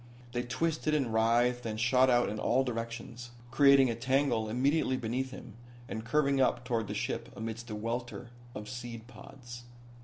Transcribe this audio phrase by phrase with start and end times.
[0.31, 5.29] They twisted and writhed and shot out in all directions, creating a tangle immediately beneath
[5.29, 5.53] him
[5.87, 9.65] and curving up toward the ship amidst a welter of seed pods.